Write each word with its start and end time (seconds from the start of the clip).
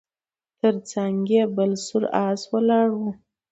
تر 0.59 0.75
څنګ 0.91 1.17
یې 1.33 1.43
بل 1.55 1.71
سور 1.85 2.03
آس 2.27 2.41
ولاړ 2.51 2.89
و 2.99 3.01